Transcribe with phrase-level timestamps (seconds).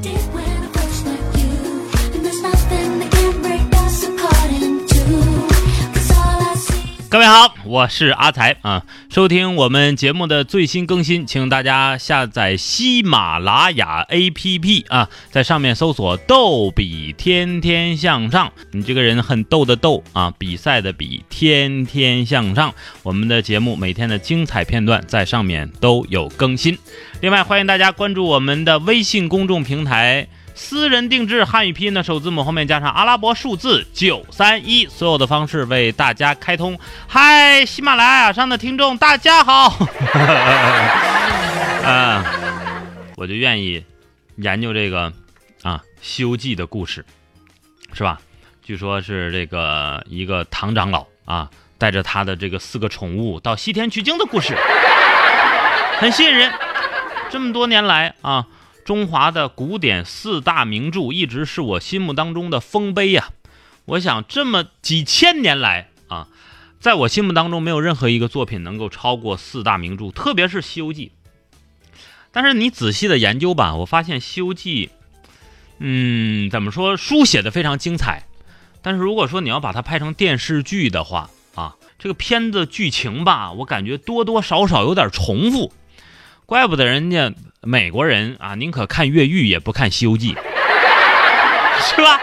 [0.00, 0.47] Did we
[7.18, 8.84] 各位好，我是阿才啊。
[9.10, 18.52] 收听我们节目的最新更新，请大家下载喜马拉雅 APP 啊，在上面搜索“逗比天天向上”。
[18.70, 22.72] 你这个人很逗的逗啊，比赛的比，天天向上。
[23.02, 26.78] 我们的节目每天的精彩片段在上面都有更新。
[27.20, 30.28] 另外，欢迎大家关注我们的微信公众平台。
[30.58, 36.76] 私人定制汉语拼音的首字母后面加上阿拉伯数字九三一，所有的方式为大家开通。
[37.06, 39.68] 嗨，喜马拉雅上的听众，大家好。
[41.84, 42.24] 啊，
[43.16, 43.84] 我就愿意
[44.38, 45.12] 研究这个
[45.62, 47.06] 啊《西游记》的故事，
[47.92, 48.20] 是吧？
[48.60, 54.56] 据说是这个一个唐长老啊，带着他的这个四个宠物到西天取经的故事，
[56.00, 56.52] 很吸引人。
[57.30, 58.44] 这么多年来啊。
[58.88, 63.28] 中华的古典四大名著一直是我心目当中的丰碑呀、
[63.84, 66.26] 我想这么几千年来啊，
[66.80, 71.12] 在我心目当中没有任何一个作品能够超过四大名著，特别是《西游记》。
[72.32, 74.86] 但是你仔细的研究吧，我发现《西游记》，
[75.80, 78.24] 嗯，怎么说，书写的非常精彩，
[78.80, 85.74] 但是如果说你要把它拍成电视剧的话啊，这个片子剧情吧，我感觉多多少少有点重复，
[86.48, 87.30] 怪不得人家。
[87.60, 90.34] 美国人啊，宁可看越狱也不看《西游记》，
[91.78, 92.18] 是吧？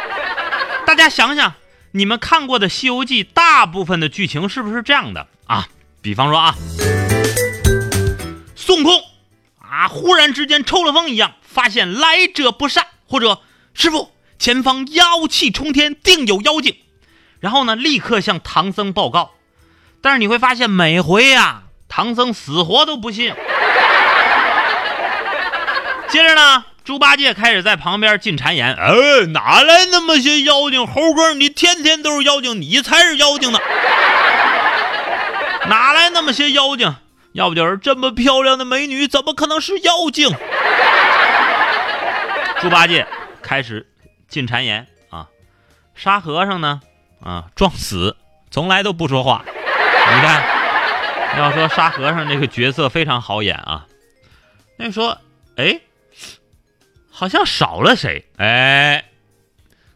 [0.84, 1.54] 大家想想，
[1.92, 5.68] 你们看过的《西游记》，大部分的剧情是不是这样的啊？
[6.02, 6.56] 比方说啊，
[8.56, 9.00] 孙悟空
[9.60, 13.42] 啊，忽然之间抽了风一样，发现来者不善，或者
[13.76, 14.10] 师傅
[14.40, 16.76] 前方妖气冲天，定有妖精，
[17.40, 19.34] 然后呢，立刻向唐僧报告。
[20.02, 23.32] 但是你会发现，每回呀、唐僧死活都不信。
[26.16, 30.88] 接着呢，猪八戒开始在旁边进谗言：“呃，哪来那么些妖精？
[30.88, 33.60] 猴哥，你天天都是妖精，你才是妖精呢！
[35.68, 36.96] 哪来那么些妖精？
[37.34, 40.30] 要不就是这么漂亮的美女，怎么可能是妖精？”
[42.62, 43.06] 猪八戒
[43.42, 43.86] 开始
[44.30, 45.28] 进谗言啊，
[45.96, 46.80] 沙和尚呢
[47.22, 48.16] 啊装死，
[48.50, 49.44] 从来都不说话。
[49.44, 50.42] 你看，
[51.38, 53.86] 要说沙和尚这个角色非常好演啊，
[54.78, 55.18] 那说
[55.58, 55.82] 哎。
[57.10, 58.30] 好像少了谁？
[58.38, 59.06] 哎，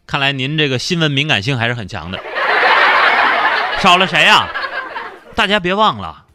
[0.07, 2.19] 看来您这个新闻敏感性还是很强的。
[3.81, 4.50] 少了谁呀、
[5.35, 6.25] 大家别忘了，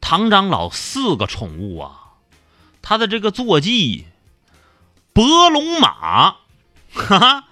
[0.00, 2.12] 唐长老四个宠物啊，
[2.82, 4.06] 他的这个坐骑
[5.14, 6.36] 白龙马，
[6.92, 7.44] 哈哈，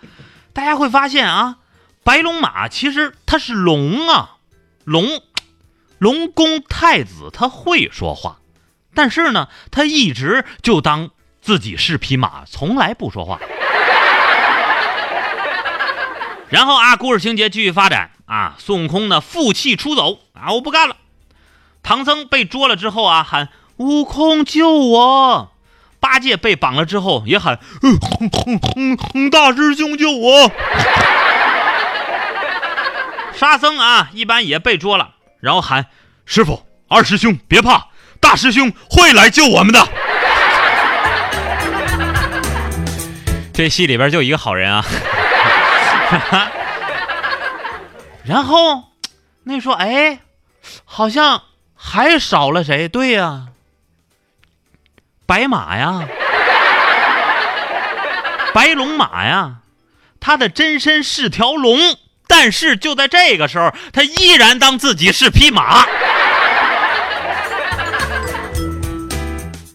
[0.52, 1.56] 大家会发现啊，
[2.04, 4.36] 白龙马其实它是龙啊，
[4.84, 5.22] 龙，
[5.98, 8.38] 龙宫太子他会说话，
[8.94, 11.10] 但是呢，他一直就当。
[11.42, 13.40] 自己是匹马，从来不说话。
[16.48, 20.96] 然后啊，故事情节继续发展啊，孙悟空呢负气出走啊，我不干了。
[21.82, 23.48] 唐僧被捉了之后啊，喊
[23.78, 25.50] 悟空救我。
[25.98, 30.50] 八戒被绑了之后也喊，嗯嗯嗯嗯，大师兄救我。
[33.34, 35.10] 沙僧啊，一般也被捉了，
[35.40, 35.86] 然后喊
[36.24, 37.88] 师傅、二师兄别怕，
[38.20, 39.88] 大师兄会来救我们的。
[43.62, 44.84] 这戏里边就一个好人啊，
[48.26, 48.82] 然后
[49.44, 50.18] 那说哎，
[50.84, 51.44] 好像
[51.76, 52.88] 还少了谁？
[52.88, 53.46] 对呀，
[55.26, 56.02] 白马呀，
[58.52, 59.58] 白龙马呀，
[60.18, 61.78] 他的真身是条龙，
[62.26, 65.86] 但是就在这个时候，他依然当自己是匹马。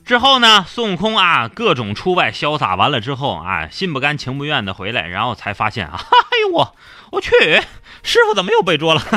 [0.07, 5.99] 之后呢，孙悟空啊，各种出外潇洒完了之后啊，心不甘情不愿的回来，然后才发现啊，
[6.31, 6.75] 哎呦我
[7.11, 7.29] 我去，
[8.03, 9.01] 师傅怎么又被捉了？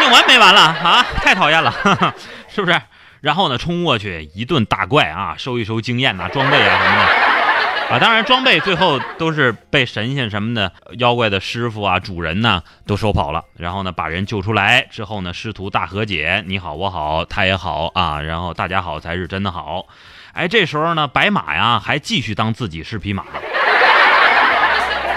[0.00, 1.06] 弄完没完了啊？
[1.16, 1.74] 太讨厌了，
[2.54, 2.78] 是不是？
[3.22, 7.29] 然后呢，冲过去一顿打怪啊，收一收经验呐、装备啊什么的
[7.90, 7.98] 啊。
[7.98, 13.44] 当然，装备最后都是被神仙什么的妖怪的师傅啊、主人呐都收跑了。
[13.56, 19.86] 然后呢，把人救出来之后呢，师徒大和解，你好我好他也好啊，然后大家好才是真的好。
[20.32, 23.24] 哎，这时候呢，白马呀还继续当自己是匹马。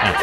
[0.01, 0.13] 哎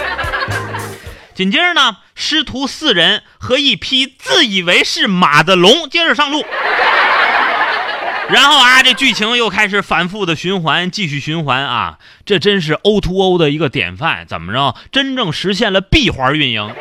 [1.32, 6.44] 紧接着呢，师徒四人和一匹自以为是马的龙接着上路。
[8.32, 14.26] 然后啊，这剧情又开始反复的循环，继续循环啊，这真是 O to O 的一个典范。
[14.26, 16.72] 怎么着，真正实现了闭环运营，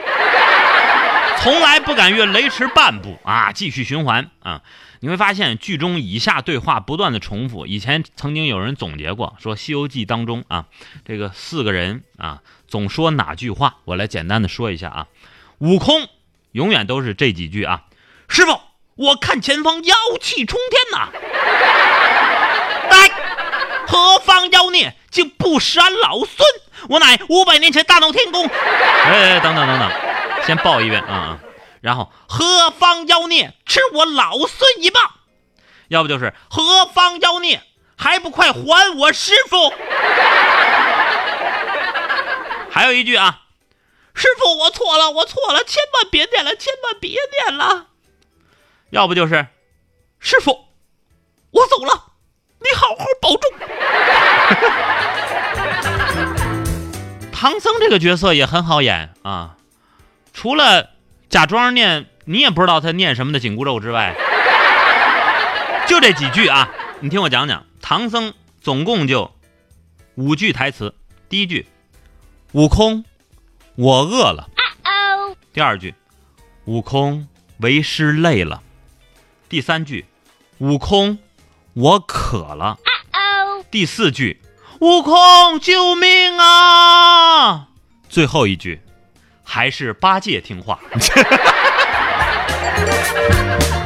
[1.42, 3.52] 从来不敢越雷池半步啊！
[3.52, 4.62] 继续循环啊！
[5.00, 7.66] 你会发现剧中以下对话不断的重复。
[7.66, 10.66] 以前曾经有人总结过，说《西游记》当中啊，
[11.06, 13.78] 这个四个人啊总说哪句话？
[13.86, 15.08] 我来简单的说一下啊。
[15.60, 16.08] 悟空
[16.52, 17.84] 永远都是这几句啊，
[18.28, 18.60] 师傅，
[19.00, 21.08] 我看前方妖气冲天呐！
[22.92, 23.10] 来，
[23.88, 26.46] 何方妖孽，竟不识俺老孙？
[26.90, 28.46] 我乃五百年前大闹天宫。
[28.46, 29.90] 哎，等等等等，
[30.46, 31.40] 先报一遍啊啊！
[31.80, 35.10] 然后何方妖孽，吃我老孙一棒？
[35.88, 37.64] 要不就是何方妖孽，
[37.98, 39.74] 还不快还我师傅？
[42.70, 43.44] 还有一句啊，
[44.14, 47.86] 师傅我错了，我错了，千万别念了，千万别念了。
[48.92, 49.48] 要不就是
[50.20, 50.66] 师傅，
[51.52, 52.14] 我走了，
[52.60, 53.52] 你好好保重。
[57.32, 59.58] 唐僧这个角色也很好演啊，
[60.34, 60.90] 除了
[61.30, 64.16] 假装念你也不知道他念什么的紧箍咒之外，
[65.88, 66.70] 就这几句啊，
[67.00, 67.66] 你听我讲讲。
[67.82, 69.34] 唐僧总共就
[70.16, 70.94] 五句台词，
[71.30, 71.68] 第一句，
[72.52, 73.06] 悟空，
[73.76, 74.50] 我饿了。
[75.54, 75.96] 第二句，
[76.66, 77.28] 悟空，
[77.60, 78.62] 为师累了。
[79.50, 80.06] 第三句，
[80.60, 81.18] 悟空，
[81.74, 82.78] 我渴了。
[83.72, 84.40] 第四句，
[84.80, 87.70] 悟空，救命啊！
[88.08, 88.80] 最后一句，
[89.44, 90.80] 还是八戒听话。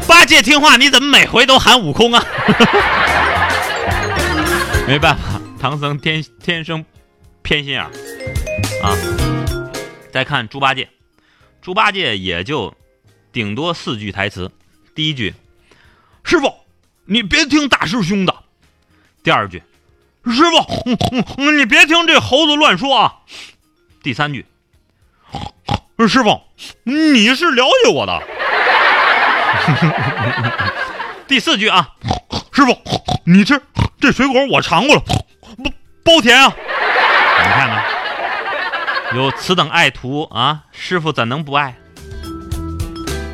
[0.06, 2.22] 八戒听话，你怎么每回都喊悟空啊？
[4.86, 6.84] 没办法，唐僧天天生
[7.42, 7.90] 偏心眼儿
[8.84, 8.98] 啊。
[10.12, 10.90] 再看猪八戒，
[11.62, 12.76] 猪八戒也就
[13.32, 14.52] 顶多四句台词。
[14.94, 15.34] 第一句，
[16.34, 16.52] 师傅，
[17.06, 18.34] 你别听大师兄的。
[19.22, 19.62] 第二句，
[20.26, 23.18] 师傅，你别听这猴子乱说啊。
[24.02, 24.44] 第三句，
[26.10, 26.42] 师傅，
[26.86, 28.20] 你是了解我的。
[31.30, 31.92] 第四句啊，
[32.52, 32.76] 师傅，
[33.26, 33.62] 你吃
[34.02, 35.04] 这水果我尝过了，
[35.64, 35.72] 包
[36.04, 36.52] 包甜啊！
[36.58, 37.86] 你看看，
[39.16, 41.76] 有此等爱徒啊，师傅怎能不爱？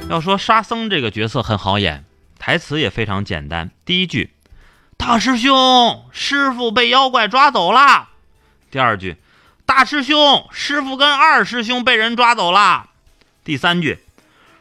[0.10, 2.04] 要说沙僧这个角色很好演，
[2.40, 3.70] 台词也非常简单。
[3.86, 4.34] 第一句，
[4.98, 8.08] 大师兄，师傅被妖怪抓走啦。
[8.72, 9.18] 第二句，
[9.66, 12.88] 大师兄，师傅跟二师兄被人抓走啦。
[13.44, 14.00] 第三句，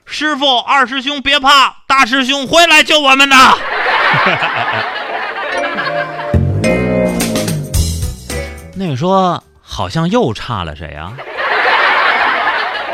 [0.04, 3.36] 师傅，二师兄别怕，大师兄会来救我们的。
[8.74, 11.12] 那你说好像又差了谁啊？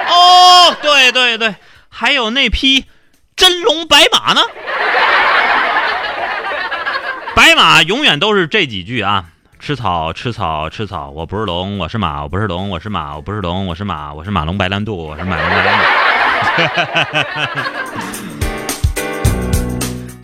[0.08, 1.54] 哦，对对对，
[1.88, 2.84] 还有那匹
[3.36, 4.40] 真龙白马呢。
[7.34, 9.24] 白马永远都是这几句啊：
[9.58, 11.10] 吃草，吃草，吃草。
[11.10, 15.84] 我不是龙，我是马，我不是龙，我是马，我不是龙，我是马，我是马龙白兰度，我是马龙白兰度。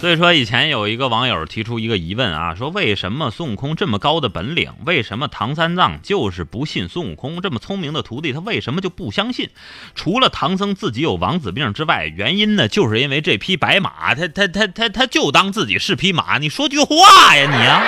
[0.00, 9.50] 所以说，以前有一个网友提出一个疑问啊，说为什么孙悟空这么高的本领，为什么唐三藏就是不信孙悟空这么聪明的徒弟，他为什么就不相信？
[9.94, 17.85] 除了唐僧自己有王子病之外，原因呢，就是因为这匹白马，他他他他他就当自己是匹马，你说句话呀你啊，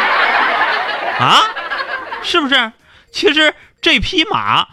[1.18, 1.40] 啊，
[2.22, 2.72] 是不是？
[3.10, 4.68] 其实这匹马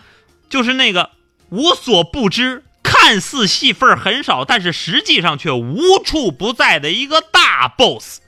[0.49, 1.11] 就是那个
[1.51, 2.65] 无所不知。
[2.99, 8.19] 看似戏份很少，但是实际上却无处不在的一个大 boss。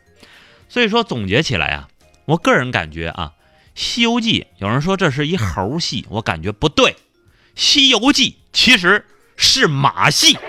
[0.69, 1.88] 所以说总结起来啊，
[2.25, 3.33] 我个人感觉啊，
[3.75, 6.91] 《西游记》有人说这是一猴戏，我感觉不对，
[7.53, 10.37] 《西游记》其实是马戏。